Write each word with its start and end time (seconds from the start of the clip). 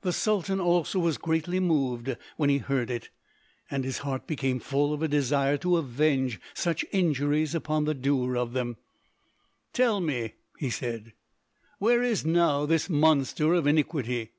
The 0.00 0.12
Sultan 0.12 0.58
also 0.58 0.98
was 0.98 1.16
greatly 1.18 1.60
moved 1.60 2.16
when 2.36 2.50
he 2.50 2.58
heard 2.58 2.90
it, 2.90 3.10
and 3.70 3.84
his 3.84 3.98
heart 3.98 4.26
became 4.26 4.58
full 4.58 4.92
of 4.92 5.04
a 5.04 5.06
desire 5.06 5.56
to 5.58 5.76
avenge 5.76 6.40
such 6.52 6.84
injuries 6.90 7.54
upon 7.54 7.84
the 7.84 7.94
doer 7.94 8.36
of 8.36 8.54
them. 8.54 8.76
"Tell 9.72 10.00
me," 10.00 10.34
he 10.58 10.68
said, 10.68 11.12
"where 11.78 12.02
is 12.02 12.26
now 12.26 12.66
this 12.66 12.88
monster 12.90 13.54
of 13.54 13.68
iniquity?" 13.68 14.32